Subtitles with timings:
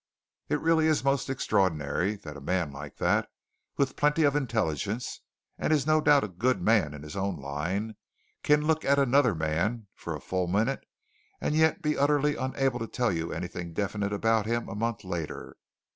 [0.49, 3.29] "It really is most extraordinary that a man like that,
[3.77, 5.21] with plenty of intelligence,
[5.59, 7.93] and is no doubt a good man in his own line,
[8.41, 10.83] can look at another man for a full minute
[11.39, 15.55] and yet be utterly unable to tell you anything definite about him a month later!